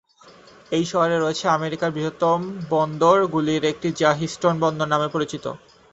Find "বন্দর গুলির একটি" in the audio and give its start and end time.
2.69-3.87